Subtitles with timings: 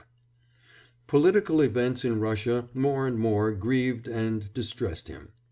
[1.05, 5.29] Political events in Russia more and more grieved and distressed him.